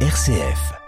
[0.00, 0.85] RCF.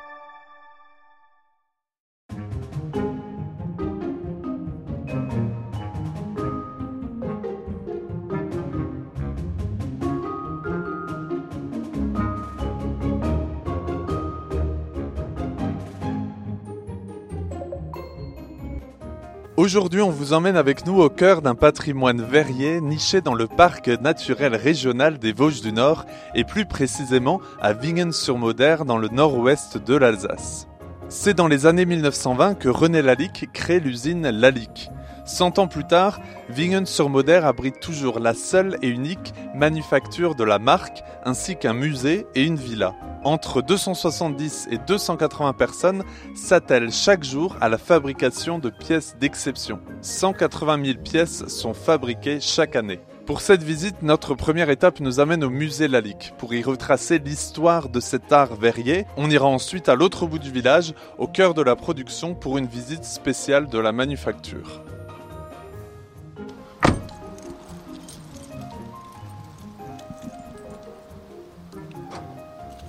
[19.68, 23.88] Aujourd'hui, on vous emmène avec nous au cœur d'un patrimoine verrier niché dans le parc
[23.88, 29.94] naturel régional des Vosges du Nord et plus précisément à Wingen-sur-Moder dans le nord-ouest de
[29.94, 30.68] l'Alsace.
[31.10, 34.88] C'est dans les années 1920 que René Lalique crée l'usine Lalique.
[35.28, 36.20] Cent ans plus tard,
[36.56, 42.44] Wingen-sur-Moder abrite toujours la seule et unique manufacture de la marque ainsi qu'un musée et
[42.44, 42.94] une villa.
[43.24, 46.02] Entre 270 et 280 personnes
[46.34, 49.80] s'attellent chaque jour à la fabrication de pièces d'exception.
[50.00, 53.00] 180 000 pièces sont fabriquées chaque année.
[53.26, 56.32] Pour cette visite, notre première étape nous amène au musée Lalique.
[56.38, 60.50] Pour y retracer l'histoire de cet art verrier, on ira ensuite à l'autre bout du
[60.50, 64.82] village, au cœur de la production, pour une visite spéciale de la manufacture.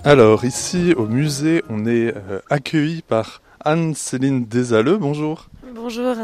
[0.04, 4.96] Alors ici au musée, on est euh, accueilli par Anne-Céline Desalleux.
[4.96, 5.48] Bonjour.
[5.74, 6.14] Bonjour.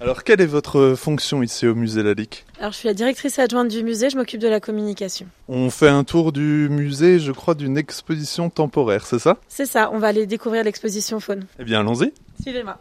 [0.00, 2.44] Alors quelle est votre fonction ici au musée Lalique?
[2.58, 5.26] Alors je suis la directrice adjointe du musée, je m'occupe de la communication.
[5.48, 9.38] On fait un tour du musée, je crois, d'une exposition temporaire, c'est ça?
[9.48, 11.46] C'est ça, on va aller découvrir l'exposition faune.
[11.58, 12.12] Eh bien allons-y.
[12.42, 12.78] Suivez-moi.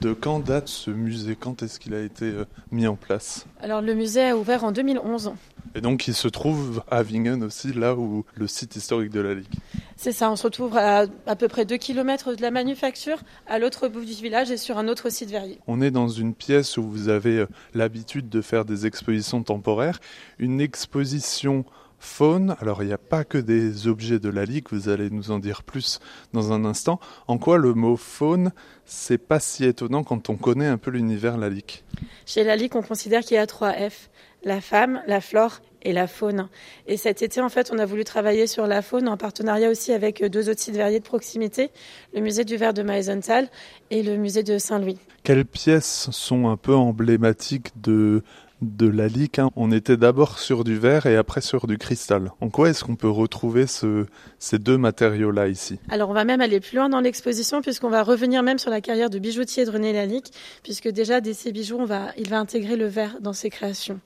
[0.00, 1.36] De quand date ce musée?
[1.38, 3.46] Quand est-ce qu'il a été euh, mis en place?
[3.62, 5.32] Alors le musée a ouvert en 2011.
[5.74, 9.34] Et donc il se trouve à Wingen aussi, là où le site historique de la
[9.34, 9.46] Ligue.
[9.96, 13.58] C'est ça, on se retrouve à à peu près 2 km de la manufacture, à
[13.58, 15.58] l'autre bout du village et sur un autre site verrier.
[15.66, 20.00] On est dans une pièce où vous avez euh, l'habitude de faire des expositions temporaires.
[20.38, 21.64] Une exposition
[22.04, 25.30] faune, alors il n'y a pas que des objets de la Ligue, vous allez nous
[25.30, 26.00] en dire plus
[26.32, 27.00] dans un instant.
[27.26, 28.52] En quoi le mot faune,
[28.84, 31.84] c'est pas si étonnant quand on connaît un peu l'univers Lalique
[32.26, 34.10] Chez la Ligue, on considère qu'il y a trois F
[34.44, 36.48] la femme, la flore et la faune.
[36.86, 39.92] Et cet été, en fait, on a voulu travailler sur la faune en partenariat aussi
[39.92, 41.70] avec deux autres sites verriers de proximité,
[42.14, 43.48] le musée du verre de Maisenthal
[43.90, 44.98] et le musée de Saint-Louis.
[45.22, 48.22] Quelles pièces sont un peu emblématiques de
[48.64, 49.50] de la lique, hein.
[49.56, 52.32] on était d'abord sur du verre et après sur du cristal.
[52.40, 54.06] En quoi est-ce qu'on peut retrouver ce,
[54.38, 55.78] ces deux matériaux-là ici?
[55.88, 58.80] Alors on va même aller plus loin dans l'exposition puisqu'on va revenir même sur la
[58.80, 60.32] carrière de bijoutier de René Lalique,
[60.62, 61.80] puisque déjà dès ses bijoux,
[62.16, 64.00] il va intégrer le verre dans ses créations.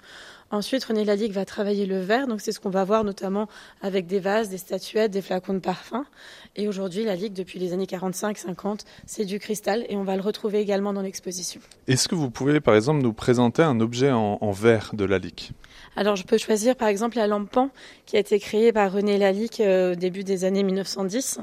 [0.50, 3.48] Ensuite, René Lalique va travailler le verre, donc c'est ce qu'on va voir notamment
[3.82, 6.06] avec des vases, des statuettes, des flacons de parfum.
[6.56, 10.60] Et aujourd'hui, Lalique, depuis les années 45-50, c'est du cristal et on va le retrouver
[10.60, 11.60] également dans l'exposition.
[11.86, 15.52] Est-ce que vous pouvez, par exemple, nous présenter un objet en, en verre de Lalique
[15.96, 17.70] Alors, je peux choisir, par exemple, la lampe Pan,
[18.06, 21.40] qui a été créée par René Lalique euh, au début des années 1910.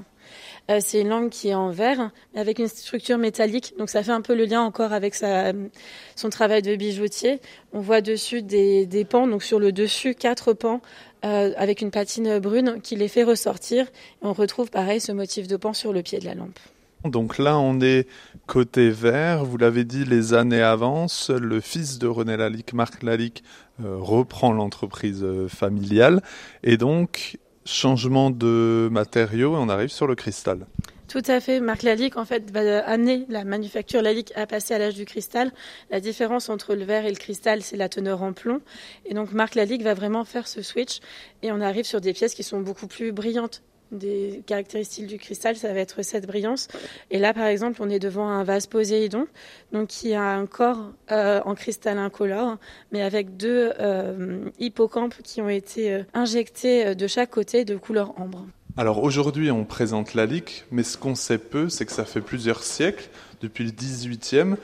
[0.71, 3.73] Euh, c'est une langue qui est en verre, mais avec une structure métallique.
[3.77, 7.39] Donc ça fait un peu le lien encore avec son travail de bijoutier.
[7.73, 10.81] On voit dessus des, pans, donc sur le dessus, quatre pans
[11.23, 13.85] euh, avec une patine brune qui les fait ressortir.
[13.85, 16.59] Et on retrouve pareil ce motif de pan sur le pied de la lampe.
[17.03, 18.07] Donc là, on est
[18.47, 19.45] côté vert.
[19.45, 21.29] Vous l'avez dit, les années avancent.
[21.29, 23.43] Le fils de René Lalique, Marc Lalique,
[23.83, 26.23] euh, reprend l'entreprise familiale.
[26.63, 30.65] Et donc, changement de matériaux et on arrive sur le cristal.
[31.07, 31.59] Tout à fait.
[31.59, 35.51] Marc Lalique, en fait, va amener la manufacture Lalique à passer à l'âge du cristal.
[35.91, 38.61] La différence entre le verre et le cristal, c'est la teneur en plomb.
[39.05, 40.99] Et donc, Marc Lalique va vraiment faire ce switch.
[41.43, 45.55] Et on arrive sur des pièces qui sont beaucoup plus brillantes des caractéristiques du cristal,
[45.55, 46.67] ça va être cette brillance.
[47.11, 49.27] Et là, par exemple, on est devant un vase Poséidon,
[49.71, 52.57] donc qui a un corps euh, en cristal incolore,
[52.91, 58.19] mais avec deux euh, hippocampes qui ont été euh, injectés de chaque côté de couleur
[58.19, 58.45] ambre.
[58.77, 60.25] Alors aujourd'hui, on présente la
[60.71, 63.09] mais ce qu'on sait peu, c'est que ça fait plusieurs siècles,
[63.41, 64.55] depuis le 18e,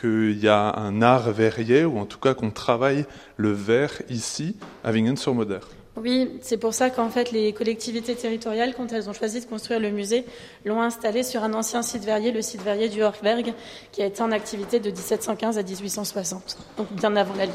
[0.00, 3.04] qu'il y a un art verrier, ou en tout cas qu'on travaille
[3.36, 5.60] le verre ici, à Wingen-sur-Moder.
[6.02, 9.80] Oui, c'est pour ça qu'en fait les collectivités territoriales, quand elles ont choisi de construire
[9.80, 10.24] le musée,
[10.64, 13.52] l'ont installé sur un ancien site verrier, le site verrier du Horkberg,
[13.92, 17.54] qui a été en activité de 1715 à 1860, donc bien avant la Ligue.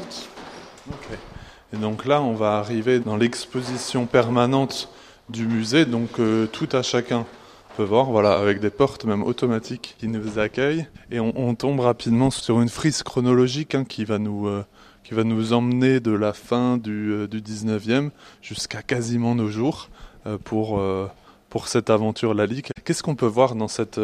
[0.88, 1.18] Okay.
[1.72, 4.90] Et donc là, on va arriver dans l'exposition permanente
[5.28, 7.26] du musée, donc euh, tout à chacun
[7.76, 11.80] peut voir, voilà, avec des portes même automatiques qui nous accueillent, et on, on tombe
[11.80, 14.64] rapidement sur une frise chronologique hein, qui va nous euh,
[15.06, 18.10] qui va nous emmener de la fin du, euh, du 19e
[18.42, 19.88] jusqu'à quasiment nos jours
[20.26, 21.08] euh, pour, euh,
[21.48, 22.72] pour cette aventure Lalique.
[22.84, 24.00] Qu'est-ce qu'on peut voir dans cette,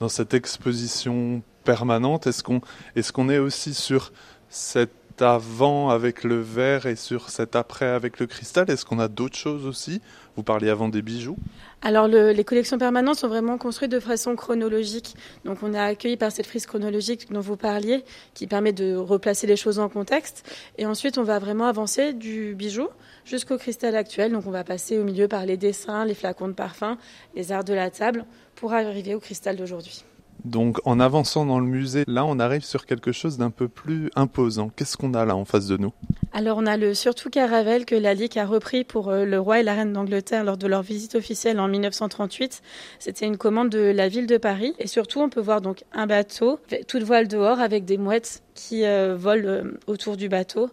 [0.00, 2.26] dans cette exposition permanente?
[2.26, 2.62] Est-ce qu'on
[2.96, 4.10] est, qu'on est aussi sur
[4.48, 9.08] cette avant avec le verre et sur cet après avec le cristal Est-ce qu'on a
[9.08, 10.00] d'autres choses aussi?
[10.36, 11.36] Vous parliez avant des bijoux
[11.84, 15.16] alors les collections permanentes sont vraiment construites de façon chronologique.
[15.44, 18.04] Donc on est accueilli par cette frise chronologique dont vous parliez,
[18.34, 20.48] qui permet de replacer les choses en contexte.
[20.78, 22.86] Et ensuite on va vraiment avancer du bijou
[23.24, 24.30] jusqu'au cristal actuel.
[24.30, 26.98] Donc on va passer au milieu par les dessins, les flacons de parfum,
[27.34, 30.04] les arts de la table, pour arriver au cristal d'aujourd'hui.
[30.44, 34.10] Donc en avançant dans le musée, là on arrive sur quelque chose d'un peu plus
[34.16, 34.70] imposant.
[34.74, 35.92] Qu'est-ce qu'on a là en face de nous?
[36.32, 39.60] Alors on a le surtout Caravelle que la Ligue a repris pour euh, le roi
[39.60, 42.62] et la reine d'Angleterre lors de leur visite officielle en 1938.
[42.98, 46.06] C'était une commande de la ville de Paris et surtout on peut voir donc un
[46.06, 46.58] bateau,
[46.88, 50.70] toute voile dehors avec des mouettes qui euh, volent euh, autour du bateau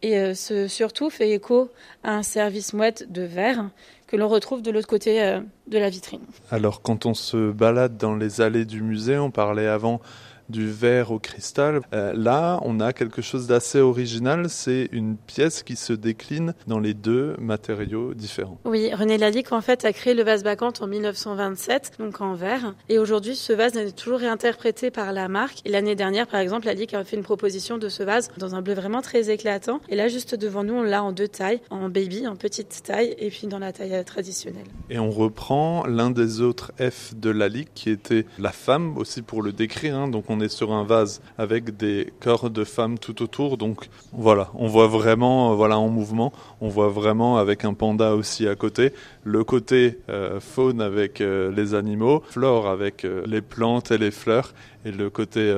[0.00, 1.70] et ce surtout fait écho
[2.04, 3.68] à un service mouette de verre
[4.08, 6.22] que l'on retrouve de l'autre côté euh, de la vitrine.
[6.50, 10.00] Alors quand on se balade dans les allées du musée, on parlait avant
[10.48, 11.80] du verre au cristal.
[11.92, 14.48] Euh, là, on a quelque chose d'assez original.
[14.48, 18.58] C'est une pièce qui se décline dans les deux matériaux différents.
[18.64, 22.74] Oui, René Lalique en fait a créé le vase Bacchante en 1927, donc en verre.
[22.88, 25.60] Et aujourd'hui, ce vase est toujours réinterprété par la marque.
[25.64, 28.62] Et l'année dernière, par exemple, Lalique a fait une proposition de ce vase dans un
[28.62, 29.80] bleu vraiment très éclatant.
[29.88, 33.14] Et là, juste devant nous, on l'a en deux tailles, en baby, en petite taille,
[33.18, 34.66] et puis dans la taille traditionnelle.
[34.90, 39.42] Et on reprend l'un des autres F de Lalique, qui était la femme aussi pour
[39.42, 39.96] le décrire.
[39.96, 40.08] Hein.
[40.08, 43.56] Donc on on est sur un vase avec des corps de femmes tout autour.
[43.56, 48.14] Donc voilà, on voit vraiment, euh, voilà, en mouvement, on voit vraiment avec un panda
[48.14, 48.92] aussi à côté.
[49.24, 54.54] Le côté euh, faune avec euh, les animaux, flore avec les plantes et les fleurs,
[54.84, 55.52] et le côté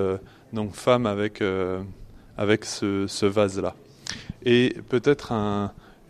[0.53, 1.43] donc femme avec
[2.37, 3.75] avec ce, vase-là.
[4.45, 5.33] Et peut-être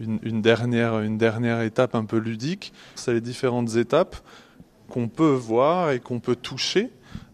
[0.00, 4.16] une, dernière, une dernière étape un peu ludique, c'est les différentes étapes
[4.88, 6.90] qu'on peut voir et qu'on peut toucher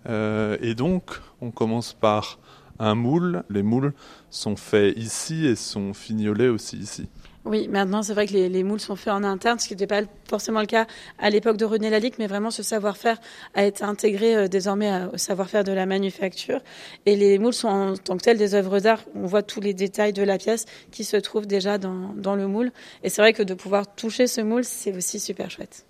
[0.08, 2.38] euh, et donc, on commence par
[2.79, 3.43] un moule.
[3.50, 3.93] Les moules
[4.31, 7.08] sont faits ici et sont fignolés aussi ici.
[7.47, 10.00] Oui, maintenant c'est vrai que les, moules sont faits en interne, ce qui n'était pas
[10.29, 10.88] forcément le cas
[11.20, 13.20] à l'époque de René Lalique, mais vraiment ce savoir-faire
[13.55, 16.59] a été intégré euh, désormais au savoir-faire de la manufacture.
[17.06, 19.00] Et les moules sont en tant que tels des œuvres d'art.
[19.14, 22.49] On voit tous les détails de la pièce qui se trouvent déjà dans, dans le
[22.49, 22.73] moule.
[23.05, 25.87] Et c'est vrai que de pouvoir toucher ce moule, c'est aussi super chouette.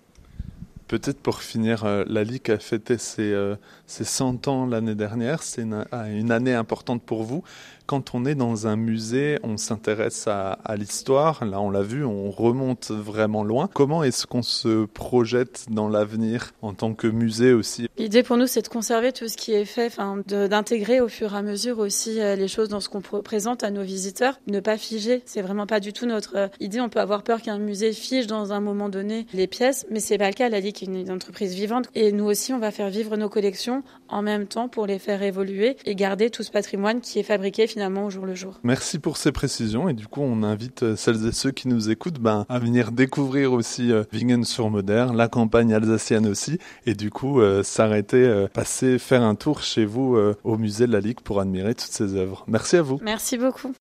[0.87, 3.55] Peut-être pour finir, euh, la Ligue a fêté ses, euh,
[3.87, 5.43] ses 100 ans l'année dernière.
[5.43, 7.43] C'est une, une, année importante pour vous
[7.87, 11.43] quand on est dans un musée, on s'intéresse à, l'histoire.
[11.45, 13.69] Là, on l'a vu, on remonte vraiment loin.
[13.73, 17.87] Comment est-ce qu'on se projette dans l'avenir en tant que musée aussi?
[17.97, 19.97] L'idée pour nous, c'est de conserver tout ce qui est fait,
[20.27, 23.71] d'intégrer au fur et à mesure aussi euh, les choses dans ce qu'on présente à
[23.71, 25.23] nos visiteurs, ne pas figer.
[25.25, 26.81] C'est vraiment pas du tout notre euh, idée.
[26.81, 30.17] On peut avoir peur qu'un musée fige dans un moment donné les pièces, mais c'est
[30.17, 30.49] pas le cas.
[30.49, 33.83] La Ligue est une entreprise vivante et nous aussi, on va faire vivre nos collections
[34.09, 37.65] en même temps pour les faire évoluer et garder tout ce patrimoine qui est fabriqué
[37.85, 38.59] au jour le jour.
[38.63, 41.89] Merci pour ces précisions et du coup on invite euh, celles et ceux qui nous
[41.89, 47.39] écoutent ben, à venir découvrir aussi euh, Wingen-sur-Moder, la campagne alsacienne aussi et du coup
[47.39, 51.75] euh, s'arrêter, passer, faire un tour chez vous au musée de la Ligue pour admirer
[51.75, 52.43] toutes ces œuvres.
[52.47, 52.99] Merci à vous.
[53.01, 53.73] Merci beaucoup.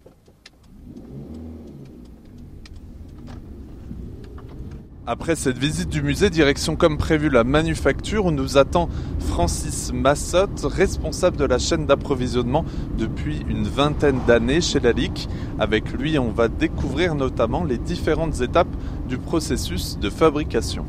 [5.08, 8.88] Après cette visite du musée, direction comme prévu la manufacture où nous attend
[9.20, 12.64] Francis Massotte, responsable de la chaîne d'approvisionnement
[12.98, 15.28] depuis une vingtaine d'années chez Lalique.
[15.60, 18.74] Avec lui, on va découvrir notamment les différentes étapes
[19.06, 20.84] du processus de fabrication.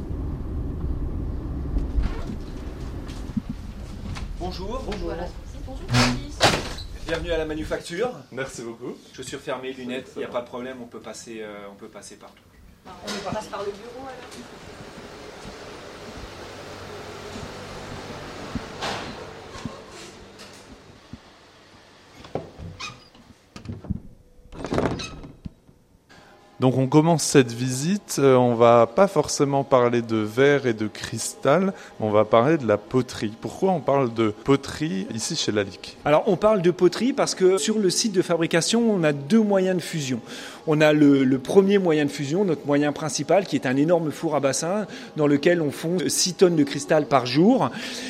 [4.40, 4.82] Bonjour.
[4.84, 5.14] Bonjour.
[7.06, 8.10] Bienvenue à la manufacture.
[8.32, 8.98] Merci beaucoup.
[9.16, 11.88] Chaussures fermées, lunettes, il n'y a pas de problème, on peut passer, euh, on peut
[11.88, 12.42] passer partout.
[12.90, 14.87] On passe par le bureau alors
[26.60, 30.88] Donc on commence cette visite, euh, on va pas forcément parler de verre et de
[30.88, 33.32] cristal, on va parler de la poterie.
[33.40, 35.98] Pourquoi on parle de poterie ici chez Lalique?
[36.04, 39.42] Alors on parle de poterie parce que sur le site de fabrication, on a deux
[39.42, 40.20] moyens de fusion.
[40.70, 44.36] On a le, premier moyen de fusion, notre moyen principal, qui est un énorme four
[44.36, 44.86] à bassin
[45.16, 47.70] dans lequel on fond 6 tonnes de cristal par jour.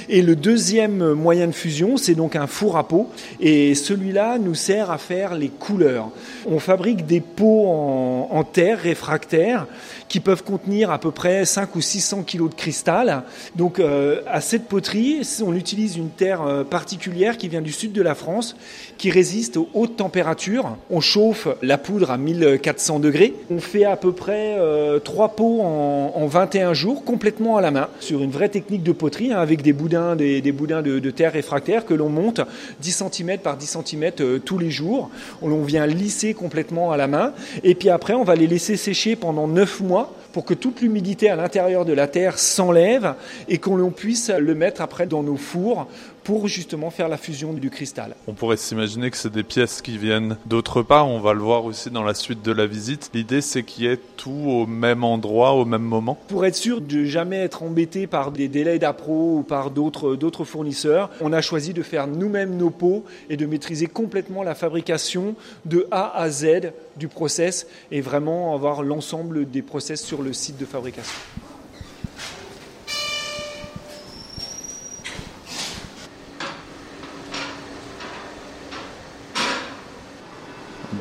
[0.10, 3.10] Et le deuxième moyen de fusion, c'est donc un four à peau.
[3.40, 6.10] Et celui-là nous sert à faire les couleurs.
[6.48, 9.68] On fabrique des pots en, en terre réfractaire
[10.08, 13.24] qui peuvent contenir à peu près 5 ou 600 kilos de cristal.
[13.56, 17.92] Donc euh, à cette poterie, on utilise une terre euh, particulière qui vient du sud
[17.92, 18.56] de la France,
[18.98, 20.78] qui résiste aux hautes températures.
[20.90, 23.34] On chauffe la poudre à 1400 degrés.
[23.50, 27.72] On fait à peu près euh, 3 pots en, en, 21 jours, complètement à la
[27.72, 31.12] main, sur une vraie technique de poterie, hein, avec des boudins, des, boudins de, de,
[31.12, 32.42] terre réfractaire que l'on monte
[32.82, 35.10] 10 cm par 10 cm euh, tous les jours.
[35.42, 37.34] On vient lisser complètement à la main.
[37.64, 41.30] Et puis après, on va les laisser sécher pendant 9 mois pour que toute l'humidité
[41.30, 43.16] à l'intérieur de la terre s'enlève
[43.48, 45.88] et qu'on puisse le mettre après dans nos fours
[46.28, 48.14] pour justement faire la fusion du cristal.
[48.28, 51.64] On pourrait s'imaginer que c'est des pièces qui viennent d'autre part, on va le voir
[51.64, 53.12] aussi dans la suite de la visite.
[53.14, 56.20] L'idée c'est qu'il y ait tout au même endroit, au même moment.
[56.28, 61.12] Pour être sûr de jamais être embêté par des délais d'appro ou par d'autres fournisseurs,
[61.22, 65.88] on a choisi de faire nous-mêmes nos pots et de maîtriser complètement la fabrication de
[65.92, 70.66] A à Z du process et vraiment avoir l'ensemble des process sur le site de
[70.66, 71.16] fabrication.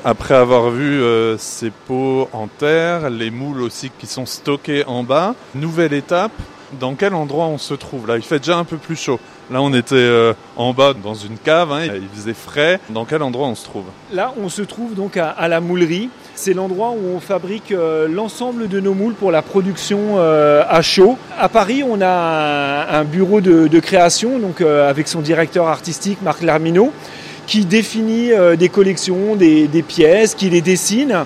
[0.08, 5.02] Après avoir vu euh, ces pots en terre, les moules aussi qui sont stockés en
[5.02, 6.30] bas, nouvelle étape,
[6.78, 8.06] dans quel endroit on se trouve?
[8.06, 9.18] Là, il fait déjà un peu plus chaud.
[9.50, 12.78] Là, on était euh, en bas dans une cave, hein, il faisait frais.
[12.90, 13.86] Dans quel endroit on se trouve?
[14.12, 16.08] Là, on se trouve donc à, la moulerie.
[16.36, 21.18] C'est l'endroit où on fabrique euh, l'ensemble de nos moules pour la production à chaud.
[21.36, 26.92] À Paris, on a un, bureau de, création, donc avec son directeur artistique Marc Larmineau,
[27.46, 31.24] qui définit euh, des collections, des, des pièces, qui les dessine.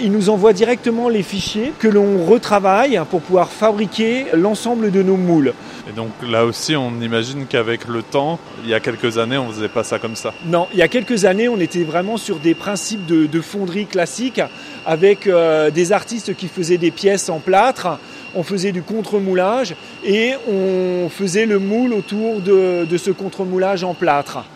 [0.00, 5.18] Il nous envoie directement les fichiers que l'on retravaille pour pouvoir fabriquer l'ensemble de nos
[5.18, 5.52] moules.
[5.86, 9.48] Et donc là aussi, on imagine qu'avec le temps, il y a quelques années, on
[9.48, 10.32] ne faisait pas ça comme ça.
[10.46, 13.84] Non, il y a quelques années, on était vraiment sur des principes de, de fonderie
[13.84, 14.40] classique
[14.86, 17.98] avec euh, des artistes qui faisaient des pièces en plâtre.
[18.34, 19.74] On faisait du contre-moulage
[20.06, 24.46] et on faisait le moule autour de, de ce contre-moulage en plâtre.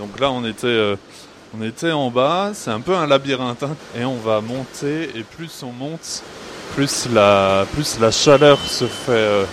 [0.00, 0.96] Donc là, on était, euh,
[1.54, 5.22] on était en bas, c'est un peu un labyrinthe, hein, et on va monter, et
[5.22, 6.22] plus on monte,
[6.74, 7.66] plus la,
[8.10, 9.44] chaleur se fait, euh,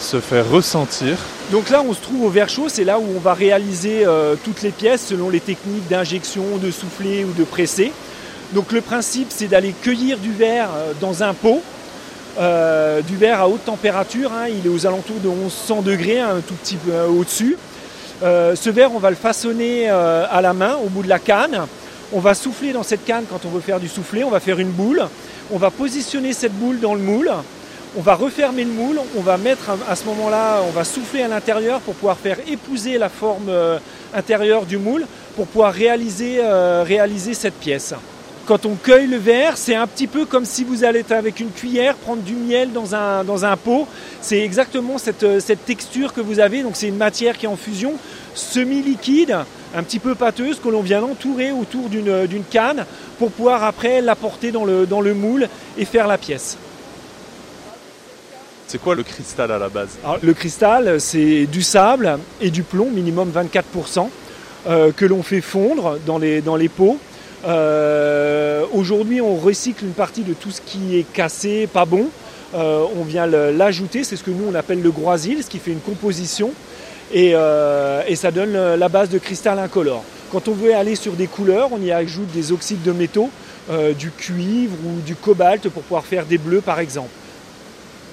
[0.00, 1.16] se fait ressentir.
[1.52, 4.34] Donc là, on se trouve au verre chaud, c'est là où on va réaliser euh,
[4.42, 7.92] toutes les pièces selon les techniques d'injection, de souffler ou de presser.
[8.54, 10.70] Donc le principe, c'est d'aller cueillir du verre
[11.00, 11.62] dans un pot,
[12.36, 16.54] du verre à haute température, hein, il est aux alentours de 1100 degrés, un tout
[16.54, 17.56] petit peu au-dessus.
[18.22, 21.18] Euh, ce verre, on va le façonner euh, à la main au bout de la
[21.18, 21.66] canne.
[22.12, 24.24] On va souffler dans cette canne quand on veut faire du soufflet.
[24.24, 25.02] On va faire une boule.
[25.52, 27.30] On va positionner cette boule dans le moule.
[27.96, 28.98] On va refermer le moule.
[29.16, 32.98] On va mettre à ce moment-là, on va souffler à l'intérieur pour pouvoir faire épouser
[32.98, 33.78] la forme euh,
[34.14, 35.06] intérieure du moule
[35.36, 36.40] pour pouvoir réaliser,
[36.84, 37.94] réaliser cette pièce.
[38.48, 41.50] Quand on cueille le verre, c'est un petit peu comme si vous allez avec une
[41.50, 43.86] cuillère prendre du miel dans un, dans un pot.
[44.22, 46.62] C'est exactement cette, cette texture que vous avez.
[46.62, 47.92] Donc c'est une matière qui est en fusion,
[48.34, 49.36] semi-liquide,
[49.76, 52.86] un petit peu pâteuse, que l'on vient entourer autour d'une canne
[53.18, 56.56] pour pouvoir après l'apporter dans le, dans le moule et faire la pièce.
[58.66, 59.90] C'est quoi le cristal à la base?
[60.02, 64.08] Alors, Le cristal, c'est du sable et du plomb, minimum 24%,
[64.68, 66.98] euh, que l'on fait fondre dans les, dans les pots.
[67.46, 72.08] Euh, Aujourd'hui, on recycle une partie de tout ce qui est cassé, pas bon.
[72.54, 75.70] Euh, on vient l'ajouter, c'est ce que nous on appelle le groisil, ce qui fait
[75.70, 76.52] une composition.
[77.12, 80.04] Et, euh, et, ça donne la base de cristal incolore.
[80.30, 83.30] Quand on veut aller sur des couleurs, on y ajoute des oxydes de métaux,
[83.70, 87.08] euh, du cuivre ou du cobalt pour pouvoir faire des bleus par exemple.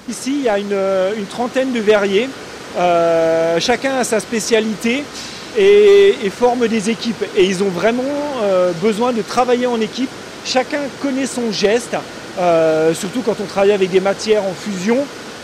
[0.07, 0.77] Ici, il y a une,
[1.17, 2.29] une trentaine de verriers.
[2.77, 5.03] Euh, chacun a sa spécialité
[5.57, 7.23] et, forment des équipes.
[7.35, 8.03] Et ils ont vraiment
[8.43, 10.09] euh, besoin de travailler en équipe.
[10.45, 11.95] Chacun connaît son geste,
[12.39, 14.97] euh, surtout quand on travaille avec des matières en fusion.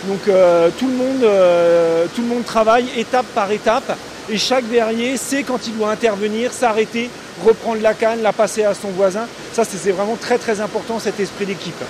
[0.07, 3.97] Donc euh, tout, le monde, tout le monde travaille étape par étape.
[4.29, 7.09] Et chaque verrier sait quand il doit intervenir, s'arrêter,
[7.45, 9.27] reprendre la canne, la passer à son voisin.
[9.51, 11.83] Ça, c'est vraiment très très important cet esprit d'équipe.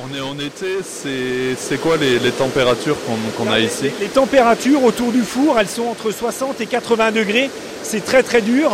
[0.00, 4.06] On est en été, c'est quoi les, les températures qu'on qu a ici les, les,
[4.06, 7.50] températures autour du four, elles sont entre 60 et 80 degrés.
[7.82, 8.70] C'est très très dur.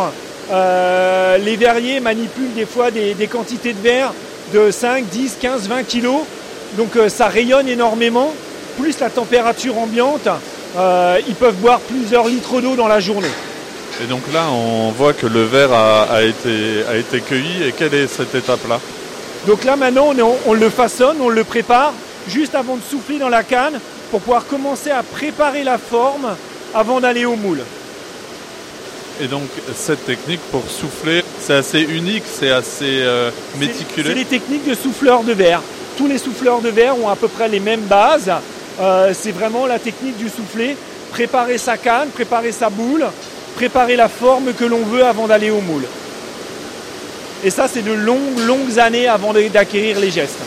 [0.51, 4.13] Euh, les verriers manipulent des fois des, des, quantités de verre
[4.53, 6.21] de 5, 10, 15, 20 kilos.
[6.77, 8.31] Donc euh, ça rayonne énormément.
[8.79, 10.27] Plus la température ambiante,
[10.77, 13.31] euh, ils peuvent boire plusieurs litres d'eau dans la journée.
[14.03, 17.63] Et donc là, on voit que le verre a, a, été, a été cueilli.
[17.63, 18.79] Et quelle est cette étape-là?
[19.47, 21.93] Donc là maintenant on, on, le façonne, on le prépare
[22.27, 23.79] juste avant de souffler dans la canne
[24.11, 26.35] pour pouvoir commencer à préparer la forme
[26.73, 27.61] avant d'aller au moule.
[29.21, 34.09] Et donc cette technique pour souffler, c'est assez unique, c'est assez euh, méticuleux.
[34.09, 35.61] C'est les techniques de souffleurs de verre.
[35.97, 38.31] Tous les souffleurs de verre ont à peu près les mêmes bases.
[38.81, 40.75] Euh, c'est vraiment la technique du souffler.
[41.11, 43.05] Préparer sa canne, préparer sa boule,
[43.55, 45.85] préparer la forme que l'on veut avant d'aller au moule.
[47.43, 50.39] Et ça, c'est de longues, longues années avant d'acquérir les gestes.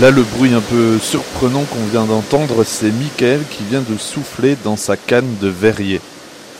[0.00, 4.54] Là, le bruit un peu surprenant qu'on vient d'entendre, c'est Michael qui vient de souffler
[4.62, 6.02] dans sa canne de verrier.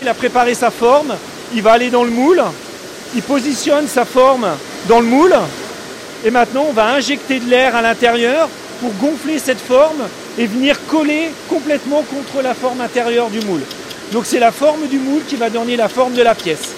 [0.01, 1.15] Il a préparé sa forme,
[1.55, 2.43] il va aller dans le moule,
[3.15, 4.47] il positionne sa forme
[4.89, 5.35] dans le moule,
[6.25, 8.49] et maintenant on va injecter de l'air à l'intérieur
[8.81, 13.63] pour gonfler cette forme et venir coller complètement contre la forme intérieure du moule.
[14.13, 16.75] Donc c'est la forme du moule qui va donner la forme de la pièce.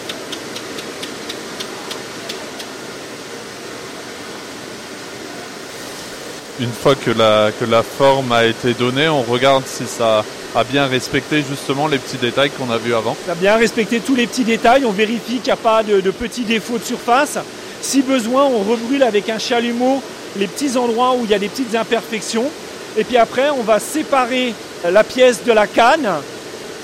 [6.60, 10.24] Une fois que la, que la forme a été donnée, on regarde si ça
[10.56, 13.16] a bien respecté justement les petits détails qu'on a vus avant.
[13.26, 16.00] Ça a bien respecté tous les petits détails, on vérifie qu'il n'y a pas de,
[16.00, 17.38] de, petits défauts de surface.
[17.80, 20.02] Si besoin, on rebrûle avec un chalumeau
[20.36, 22.50] les petits endroits où il y a des petites imperfections.
[22.96, 24.54] Et puis après, on va séparer
[24.88, 26.08] la pièce de la canne.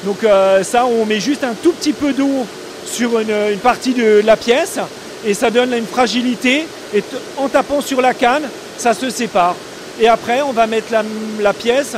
[0.04, 2.46] Donc euh, ça, on met juste un tout petit peu d'eau
[2.84, 4.78] sur une, une, partie de la pièce
[5.24, 6.66] et ça donne une fragilité.
[6.94, 7.02] Et
[7.38, 9.56] en tapant sur la canne, ça se sépare.
[10.00, 11.02] Et après, on va mettre la,
[11.40, 11.96] la, pièce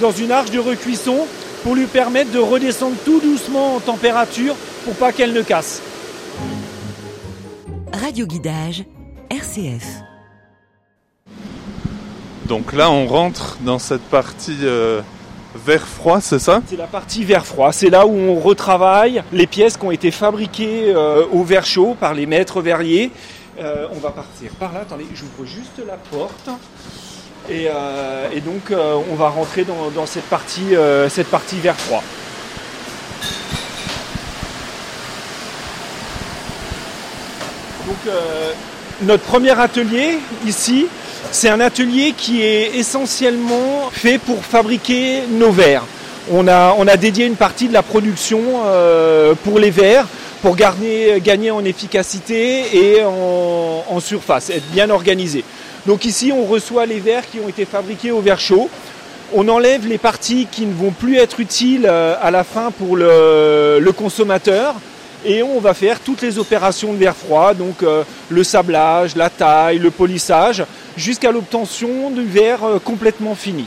[0.00, 1.26] dans une arche de recuisson
[1.64, 5.82] pour lui permettre de redescendre tout doucement en température pour pas qu'elle ne casse.
[7.92, 8.84] Radio Guidage,
[9.30, 9.84] RCF.
[12.46, 15.02] Donc là, on rentre dans cette partie euh,
[15.64, 17.72] verre froid, c'est ça C'est la partie verre froid.
[17.72, 21.96] C'est là où on retravaille les pièces qui ont été fabriquées euh, au verre chaud
[21.98, 23.10] par les maîtres verriers.
[23.60, 24.80] Euh, on va partir par là.
[24.80, 26.48] Attendez, j'ouvre juste la porte.
[27.48, 28.72] Et, euh, donc,
[29.10, 30.74] on va rentrer dans, dans cette, partie,
[31.08, 32.02] cette partie verre froid.
[37.86, 38.14] Donc,
[39.02, 40.88] notre premier atelier ici,
[41.30, 45.84] c'est un atelier qui est essentiellement fait pour fabriquer nos verres.
[46.30, 50.06] On a, dédié une partie de la production euh, pour les verres
[50.42, 55.44] pour gagner, en efficacité et en, surface, être bien organisé.
[55.86, 58.68] Donc ici, on reçoit les verres qui ont été fabriqués au verre chaud.
[59.34, 63.90] On enlève les parties qui ne vont plus être utiles à la fin pour le
[63.96, 64.74] consommateur
[65.24, 69.30] et on va faire toutes les opérations de verre froid, donc euh, le sablage, la
[69.30, 70.64] taille, le polissage,
[70.96, 73.66] jusqu'à l'obtention du verre euh, complètement fini.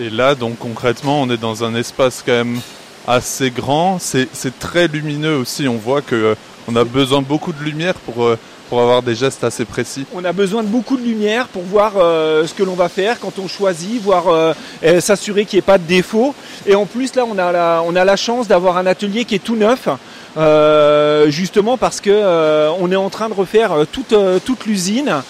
[0.00, 2.60] Et là, donc concrètement, on est dans un espace quand même
[3.06, 3.98] assez grand.
[3.98, 5.66] C'est très lumineux aussi.
[5.66, 6.34] On voit que euh,
[6.68, 8.28] on a besoin beaucoup de lumière pour
[8.68, 10.04] pour avoir des gestes assez précis.
[10.14, 13.18] On a besoin de beaucoup de lumière pour voir euh, ce que l'on va faire
[13.18, 14.52] quand on choisit, voir euh,
[15.00, 16.34] s'assurer qu'il n'y ait pas de défaut.
[16.66, 19.88] Et en plus là, on a la, chance d'avoir un atelier qui est tout neuf.
[20.36, 25.22] Euh, justement parce que on est en train de refaire toute, l'usine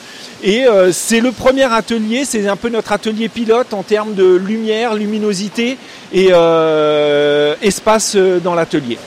[0.42, 4.94] et c'est le premier atelier, c'est un peu notre atelier pilote en termes de lumière,
[4.94, 5.78] luminosité
[6.12, 6.30] et
[7.62, 8.98] espace dans l'atelier.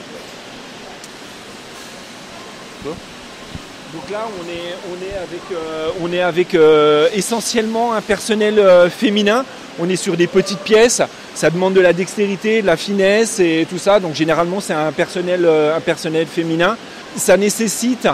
[4.18, 9.44] On est, avec, euh, euh, essentiellement un personnel euh, féminin.
[9.78, 11.02] On est sur des petites pièces.
[11.34, 14.00] Ça demande de la dextérité, de la finesse et tout ça.
[14.00, 16.76] Donc généralement, c'est un personnel, un féminin.
[17.16, 18.06] Ça nécessite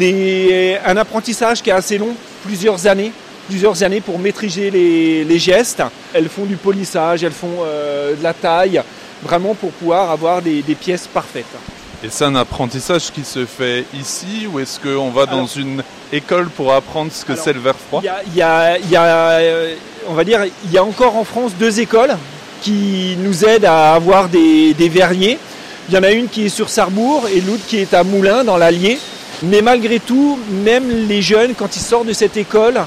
[0.00, 3.12] un apprentissage qui est assez long, plusieurs années,
[3.48, 5.82] plusieurs années pour maîtriser les, gestes.
[6.14, 8.80] Elles font du polissage, elles font de la taille,
[9.24, 11.46] vraiment pour pouvoir avoir des pièces parfaites.
[12.04, 15.82] Et c'est un apprentissage qui se fait ici ou est-ce qu'on va dans alors, une
[16.12, 19.40] école pour apprendre ce que c'est le verre froid Il y, y a, y a,
[20.08, 22.16] on va dire, il y a encore en France deux écoles
[22.60, 25.38] qui nous aident à avoir des, des verriers.
[25.88, 28.42] Il y en a une qui est sur Sarrebourg et l'autre qui est à Moulins
[28.42, 28.98] dans l'Allier.
[29.44, 32.80] Mais malgré tout, même les jeunes, quand ils sortent de cette école,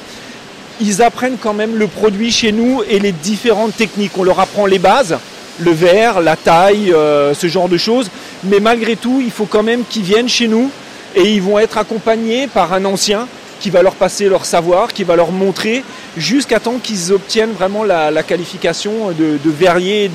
[0.82, 4.18] ils apprennent quand même le produit chez nous et les différentes techniques.
[4.18, 5.18] On leur apprend les bases,
[5.60, 8.10] le verre, la taille, euh, ce genre de choses.
[8.46, 10.70] Mais malgré tout, il faut quand même qu'ils viennent chez nous
[11.16, 13.28] et ils vont être accompagnés par un ancien
[13.60, 15.84] qui va leur passer leur savoir, qui va leur montrer
[16.18, 20.12] jusqu'à temps qu'ils obtiennent vraiment la, la qualification de, de, verrier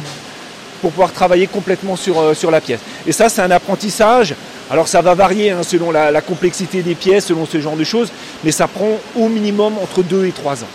[0.81, 2.81] pour pouvoir travailler complètement sur, euh, sur la pièce.
[3.07, 4.35] Et ça, c'est un apprentissage.
[4.71, 7.83] Alors ça va varier hein, selon la, la, complexité des pièces, selon ce genre de
[7.83, 8.13] choses,
[8.45, 10.69] mais ça prend au minimum entre 2 et 3 ans.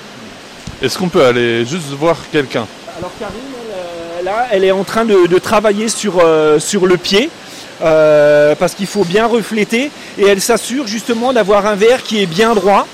[0.82, 2.68] Est-ce qu'on peut aller juste voir quelqu'un?
[2.98, 3.40] Alors Karine,
[4.20, 7.30] elle, là, elle est en train de, de travailler sur, euh, sur le pied.
[7.82, 12.26] Euh, parce qu'il faut bien refléter et elle s'assure justement d'avoir un verre qui est
[12.26, 12.88] bien droit.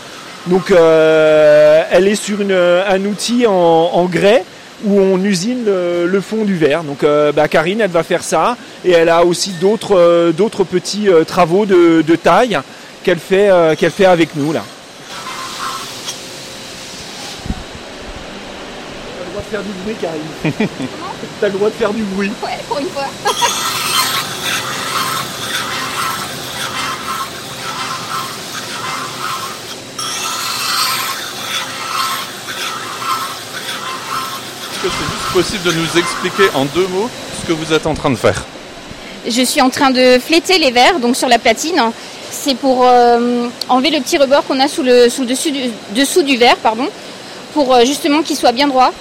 [0.47, 4.43] Donc euh, elle est sur une, un outil en, en grès
[4.83, 6.83] où on usine le, fond du verre.
[6.83, 11.67] Donc bah, Karine, elle va faire ça et elle a aussi d'autres d'autres petits travaux
[11.67, 12.59] de, taille
[13.03, 14.63] qu'elle fait, qu'elle fait avec nous là.
[19.19, 20.69] T'as le droit de faire du bruit, Karine.
[21.39, 22.31] T'as le droit de faire du bruit.
[22.43, 23.05] Ouais, pour une fois.
[34.83, 37.09] Est-ce que c'est juste possible de nous expliquer en deux mots
[37.41, 38.43] ce que vous êtes en train de faire
[39.25, 41.81] Je suis en train de fléter les verres donc sur la platine.
[42.29, 45.61] C'est pour euh, enlever le petit rebord qu'on a sous le sous dessus du,
[45.95, 46.87] dessous du verre, pardon,
[47.53, 48.91] pour euh, justement qu'il soit bien droit,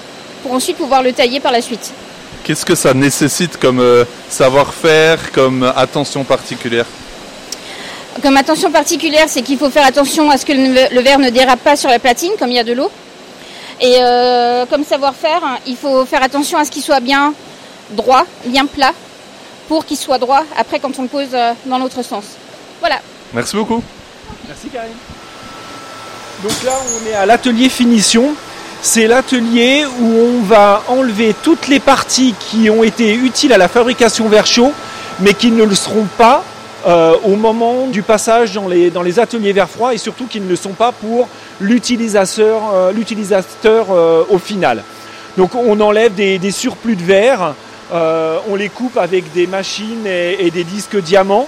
[0.43, 1.91] pour ensuite pouvoir le tailler par la suite.
[2.43, 6.85] Qu'est-ce que ça nécessite comme euh, savoir-faire, comme attention particulière
[8.21, 11.59] Comme attention particulière, c'est qu'il faut faire attention à ce que le verre ne dérape
[11.61, 12.89] pas sur la platine, comme il y a de l'eau.
[13.81, 17.33] Et euh, comme savoir-faire, il faut faire attention à ce qu'il soit bien
[17.89, 18.93] droit, bien plat,
[19.67, 22.23] pour qu'il soit droit après quand on le pose euh, dans l'autre sens.
[22.79, 22.99] Voilà.
[23.33, 23.81] Merci beaucoup.
[24.47, 24.91] Merci Karine.
[26.43, 28.35] Donc là, on est à l'atelier finition.
[28.83, 33.67] C'est l'atelier où on va enlever toutes les parties qui ont été utiles à la
[33.67, 34.73] fabrication verre chaud,
[35.19, 36.43] mais qui ne le seront pas
[36.87, 40.39] euh, au moment du passage dans les, dans les ateliers verre froid et surtout qui
[40.39, 41.27] ne le sont pas pour
[41.59, 44.83] l'utilisateur, euh, l'utilisateur euh, au final.
[45.37, 47.53] Donc on enlève des, surplus de verre,
[47.93, 51.47] on les coupe avec des machines et, des disques diamants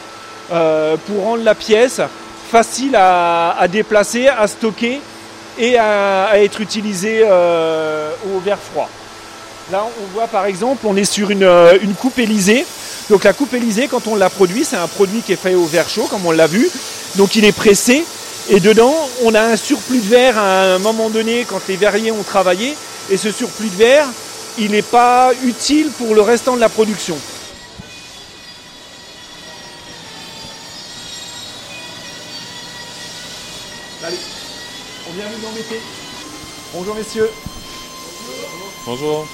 [0.49, 1.99] pour rendre la pièce
[2.49, 5.01] facile à, déplacer, à stocker
[5.59, 8.89] et à, être utilisée au verre froid.
[9.71, 11.49] Là on voit par exemple on est sur une,
[11.81, 12.65] une coupe Élysée
[13.09, 15.65] donc la coupe Élysée, quand on la produit, c'est un produit qui est fait au
[15.65, 16.69] verre chaud, comme on l'a vu.
[17.15, 18.05] Donc il est pressé.
[18.49, 22.11] Et dedans, on a un surplus de verre à un moment donné quand les verriers
[22.11, 22.75] ont travaillé.
[23.09, 24.07] Et ce surplus de verre,
[24.57, 27.17] il n'est pas utile pour le restant de la production.
[34.05, 34.17] Allez,
[35.09, 35.81] on vient vous embêter.
[36.73, 37.29] Bonjour messieurs.
[38.85, 39.27] Bonjour.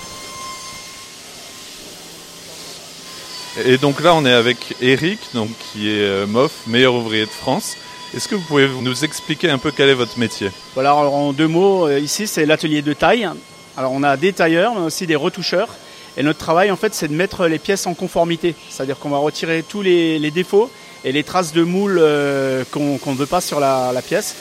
[3.66, 7.32] Et donc là, on est avec Eric, donc, qui est euh, MOF, meilleur ouvrier de
[7.32, 7.76] France.
[8.16, 10.50] Est-ce que vous pouvez nous expliquer un peu quel est votre métier?
[10.74, 13.30] Voilà, alors en deux mots, euh, ici c'est l'atelier de taille.
[13.78, 15.70] Alors on a des tailleurs, mais aussi des retoucheurs.
[16.18, 18.56] Et notre travail en fait c'est de mettre les pièces en conformité.
[18.70, 20.72] C'est-à-dire qu'on va retirer tous les, défauts
[21.04, 24.36] et les traces de moule euh, qu'on ne veut pas sur la, pièce.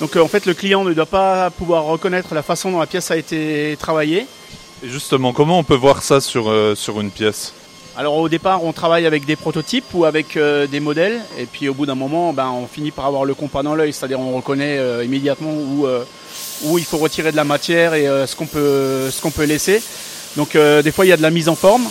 [0.00, 3.10] Donc en fait le client ne doit pas pouvoir reconnaître la façon dont la pièce
[3.10, 4.26] a été travaillée.
[4.84, 7.52] Et justement, comment on peut voir ça sur, sur une pièce?
[7.98, 11.68] Alors au départ, on travaille avec des prototypes ou avec euh, des modèles, et puis
[11.68, 14.36] au bout d'un moment, ben, on finit par avoir le compas dans l'œil, c'est-à-dire on
[14.36, 16.04] reconnaît euh, immédiatement où, euh,
[16.62, 19.82] où il faut retirer de la matière et ce qu'on peut, ce qu'on peut laisser.
[20.36, 21.88] Donc des fois, il y a de la mise en forme,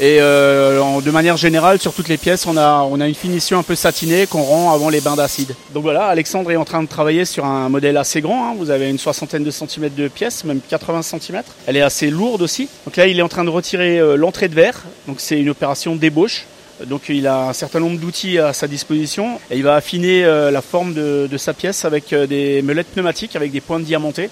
[0.00, 3.74] et euh, de manière générale, sur toutes les pièces, on a, une finition un peu
[3.74, 5.54] satinée qu'on rend avant les bains d'acide.
[5.74, 8.48] Donc voilà, Alexandre est en train de travailler sur un modèle assez grand.
[8.48, 8.54] Hein.
[8.56, 11.50] Vous avez une soixantaine de centimètres de pièces, même 80 centimètres.
[11.66, 12.68] Elle est assez lourde aussi.
[12.86, 14.82] Donc là, il est en train de retirer euh, l'entrée de verre.
[15.08, 16.46] Donc c'est une opération d'ébauche.
[16.86, 20.52] Donc il a un certain nombre d'outils à sa disposition et il va affiner euh,
[20.52, 24.30] la forme de, de sa pièce avec des meulettes pneumatiques, avec des pointes diamantées.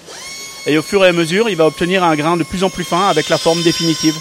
[0.65, 2.85] Et au fur et à mesure, il va obtenir un grain de plus en plus
[2.85, 4.15] fin avec la forme définitive.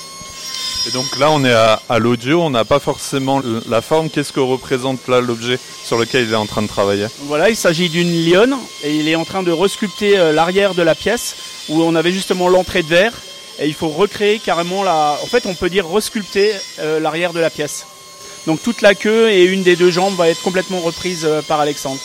[0.86, 4.08] Et donc là, on est à, l'audio, on n'a pas forcément la forme.
[4.08, 7.06] Qu'est-ce que représente là l'objet sur lequel il est en train de travailler?
[7.22, 10.82] Voilà, il s'agit d'une lionne et il est en train de resculpter euh, l'arrière de
[10.82, 11.36] la pièce
[11.68, 13.12] où on avait justement l'entrée de verre
[13.58, 15.18] et il faut recréer carrément la.
[15.22, 17.86] En fait, on peut dire resculpter euh, l'arrière de la pièce.
[18.46, 21.58] Donc toute la queue et une des deux jambes va être complètement reprise euh, par
[21.58, 21.98] Alexandre.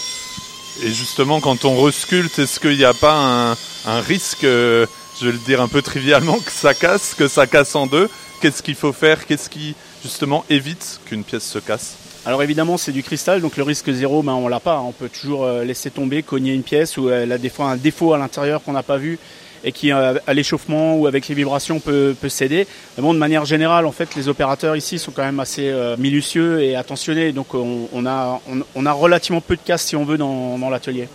[0.82, 3.52] Et justement, quand on resculpte, est-ce qu'il n'y a pas un,
[3.86, 4.88] un risque, je
[5.22, 8.10] vais le dire un peu trivialement, que ça casse, que ça casse en deux?
[8.42, 9.28] Qu'est-ce qu'il faut faire?
[9.28, 11.96] Qu'est-ce qui justement évite qu'une pièce se casse?
[12.26, 14.80] Alors évidemment c'est du cristal, donc le risque zéro, ben, on l'a pas.
[14.80, 17.76] On peut toujours euh, laisser tomber, cogner une pièce ou elle a des fois un
[17.76, 19.20] défaut à l'intérieur qu'on n'a pas vu
[19.64, 22.66] et qui euh, à l'échauffement ou avec les vibrations peut, céder.
[22.98, 25.96] Mais bon, de manière générale, en fait, les opérateurs ici sont quand même assez euh,
[25.98, 28.42] minutieux et attentionnés, donc on, a,
[28.76, 31.08] on, a relativement peu de casse si on veut dans, dans l'atelier.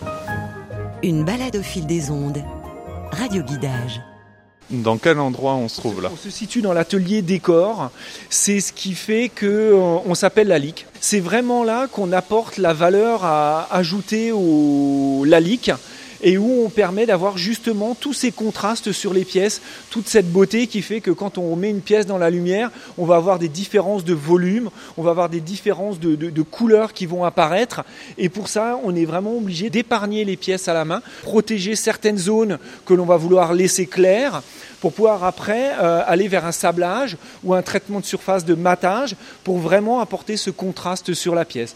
[1.03, 2.41] Une balade au fil des ondes.
[3.11, 3.99] Radio guidage.
[4.69, 7.89] Dans quel endroit on se trouve là On se situe dans l'atelier décor.
[8.29, 9.75] C'est ce qui fait que euh,
[10.05, 10.85] on s'appelle la LIC.
[10.99, 15.71] C'est vraiment là qu'on apporte la valeur à ajouter au la LIC.
[16.21, 20.67] Et où on permet d'avoir justement tous ces contrastes sur les pièces, toute cette beauté
[20.67, 23.49] qui fait que quand on met une pièce dans la lumière, on va avoir des
[23.49, 27.83] différences de volume, on va avoir des différences de, de couleurs qui vont apparaître.
[28.17, 32.17] Et pour ça, on est vraiment obligé d'épargner les pièces à la main, protéger certaines
[32.17, 34.41] zones que l'on va vouloir laisser claires
[34.81, 39.15] pour pouvoir après euh, aller vers un sablage ou un traitement de surface de matage
[39.43, 41.75] pour vraiment apporter ce contraste sur la pièce.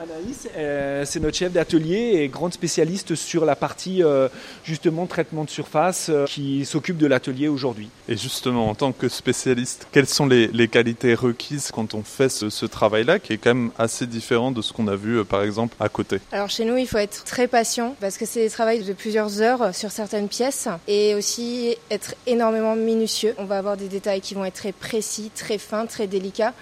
[0.00, 4.28] Anaïs, euh, c'est notre chef d'atelier et grande spécialiste sur la partie euh,
[4.64, 7.88] justement traitement de surface euh, qui s'occupe de l'atelier aujourd'hui.
[8.08, 12.66] Et justement, en tant que spécialiste, quelles sont les, qualités requises quand on fait ce,
[12.66, 15.88] travail-là, qui est quand même assez différent de ce qu'on a vu par exemple à
[15.88, 16.18] côté?
[16.32, 19.40] Alors chez nous, il faut être très patient parce que c'est des travaux de plusieurs
[19.40, 23.34] heures sur certaines pièces et aussi être énormément minutieux.
[23.38, 26.54] On va avoir des détails qui vont être très précis, très fins, très délicats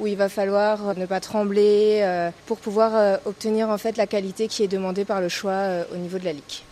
[0.00, 4.06] où il va falloir ne pas trembler euh, pour pouvoir euh, obtenir en fait la
[4.06, 6.64] qualité qui est demandée par le choix euh, au niveau de la lique.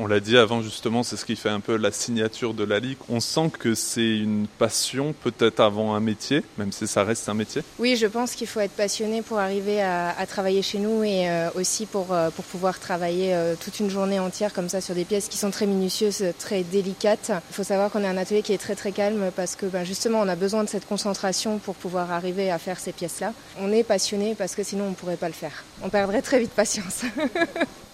[0.00, 2.78] On l'a dit avant justement, c'est ce qui fait un peu la signature de la
[2.78, 2.98] Ligue.
[3.08, 7.34] On sent que c'est une passion peut-être avant un métier, même si ça reste un
[7.34, 7.62] métier.
[7.80, 11.48] Oui, je pense qu'il faut être passionné pour arriver à, travailler chez nous et euh,
[11.56, 15.04] aussi pour, euh, pour pouvoir travailler euh, toute une journée entière comme ça sur des
[15.04, 17.32] pièces qui sont très minutieuses, très délicates.
[17.50, 19.82] Il faut savoir qu'on est un atelier qui est très très calme parce que ben,
[19.82, 23.32] justement on a besoin de cette concentration pour pouvoir arriver à faire ces pièces-là.
[23.58, 25.64] On est passionné parce que sinon on ne pourrait pas le faire.
[25.82, 27.02] On perdrait très vite patience.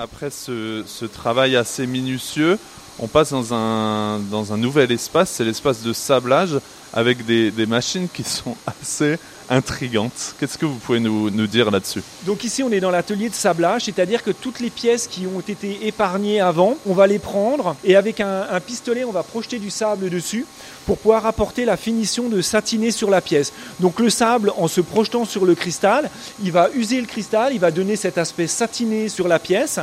[0.00, 2.56] Après ce, travail assez minutieux,
[3.00, 6.60] on passe dans un, nouvel espace, c'est l'espace de sablage
[6.92, 9.18] avec des, machines qui sont assez
[9.50, 10.34] intrigantes.
[10.38, 13.84] Qu'est-ce que vous pouvez nous, dire là-dessus Donc ici on est dans l'atelier de sablage,
[13.84, 17.96] c'est-à-dire que toutes les pièces qui ont été épargnées avant, on va les prendre et
[17.96, 20.46] avec un pistolet on va projeter du sable dessus
[20.88, 23.52] pour pouvoir apporter la finition de satiner sur la pièce.
[23.78, 26.10] Donc le sable, en se projetant sur le cristal,
[26.42, 29.78] il va user le cristal, il va donner cet aspect satiné sur la pièce,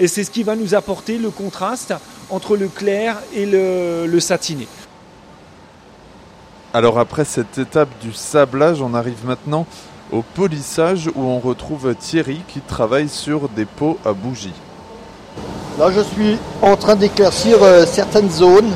[0.00, 1.94] et c'est ce qui va nous apporter le contraste
[2.28, 4.66] entre le clair et le, satiné.
[6.74, 9.66] Alors après cette étape du sablage, on arrive maintenant
[10.12, 14.52] au polissage où on retrouve Thierry qui travaille sur des pots à bougies.
[15.78, 18.72] Là je suis en train d'éclaircir euh, certaines zones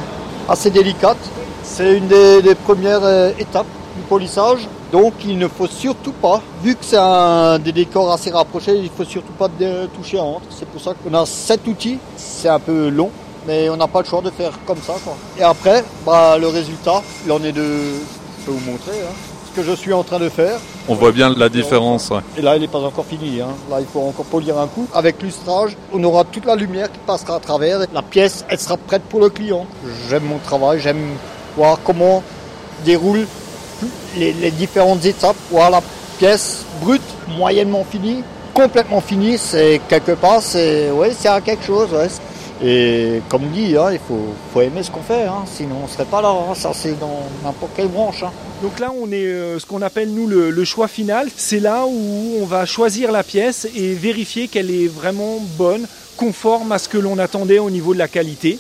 [0.49, 1.31] assez délicates
[1.63, 4.69] c'est une des, premières euh, étapes du polissage.
[4.91, 8.85] Donc il ne faut surtout pas, vu que c'est un des décors assez rapprochés, il
[8.85, 9.49] ne faut surtout pas
[9.95, 10.47] toucher entre.
[10.51, 11.99] C'est pour ça qu'on a cet outil.
[12.17, 13.11] C'est un peu long,
[13.47, 14.95] mais on n'a pas le choix de faire comme ça.
[15.39, 17.63] Et après, bah, le résultat, il en est de...
[17.63, 19.15] Je peux vous montrer hein,
[19.49, 20.59] ce que je suis en train de faire.
[20.89, 22.13] On voit bien la différence.
[22.37, 23.41] Et là, il n'est pas encore fini.
[23.41, 23.51] Hein.
[23.71, 24.89] Là, il faut encore polir un coup.
[24.93, 27.81] Avec lustrage, on aura toute la lumière qui passera à travers.
[27.93, 29.67] La pièce, elle sera prête pour le client.
[30.09, 31.17] J'aime mon travail, j'aime
[31.57, 32.23] voir comment
[32.85, 33.27] déroulent
[34.17, 35.81] les, différentes étapes, voir la
[36.19, 37.03] pièce brute,
[37.37, 38.23] moyennement finie,
[38.55, 41.91] complètement finie, c'est quelque part, c'est ouais, c'est à quelque chose.
[42.65, 46.05] Et comme dit, hein, il faut, aimer ce qu'on fait, hein, sinon on ne serait
[46.05, 46.31] pas là.
[46.31, 48.25] Hein, ça, c'est dans n'importe quelle branche.
[48.63, 51.29] Donc là, on est euh, ce qu'on appelle nous le choix final.
[51.37, 56.71] C'est là où on va choisir la pièce et vérifier qu'elle est vraiment bonne, conforme
[56.73, 58.59] à ce que l'on attendait au niveau de la qualité.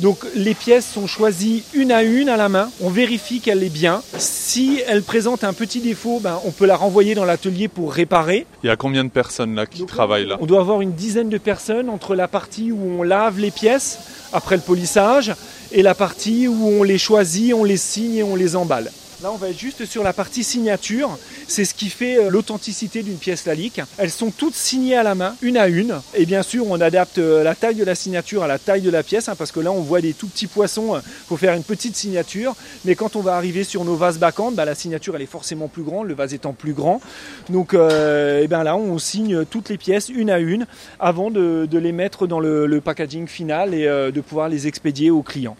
[0.00, 2.70] Donc les pièces sont choisies une à une à la main.
[2.80, 4.02] On vérifie qu'elle est bien.
[4.18, 8.46] Si elle présente un petit défaut, ben, on peut la renvoyer dans l'atelier pour réparer.
[8.62, 11.28] Il y a combien de personnes là qui travaillent là On doit avoir une dizaine
[11.28, 13.98] de personnes entre la partie où on lave les pièces
[14.32, 15.32] après le polissage
[15.70, 18.90] et la partie où on les choisit, on les signe et on les emballe.
[19.24, 21.16] Là, on va être juste sur la partie signature.
[21.48, 23.80] C'est ce qui fait euh, l'authenticité d'une pièce lalique.
[23.96, 25.98] Elles sont toutes signées à la main, une à une.
[26.12, 28.90] Et bien sûr, on adapte euh, la taille de la signature à la taille de
[28.90, 30.88] la pièce, hein, parce que là, on voit des tout petits poissons.
[30.92, 32.54] Il euh, faut faire une petite signature.
[32.84, 35.68] Mais quand on va arriver sur nos vases bacchantes, bah, la signature, elle est forcément
[35.68, 37.00] plus grande, le vase étant plus grand.
[37.48, 40.66] Donc, et bien là, on signe toutes les pièces une à une
[41.00, 45.56] avant de, les mettre dans le packaging final et de pouvoir les expédier aux clients.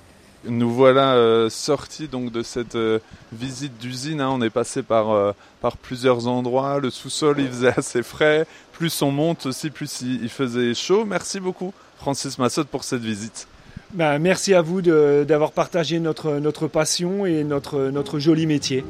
[0.46, 2.98] Nous voilà euh, sortis donc de cette euh,
[3.33, 4.20] visite d'usine.
[4.20, 4.30] Hein.
[4.30, 6.78] On est passé par, euh, par plusieurs endroits.
[6.80, 8.46] Le sous-sol il faisait assez frais.
[8.72, 11.04] Plus on monte aussi, plus il, faisait chaud.
[11.04, 13.46] Merci beaucoup Francis Massot pour cette visite.
[13.92, 18.85] Ben, merci à vous d'avoir partagé notre, passion et notre joli métier.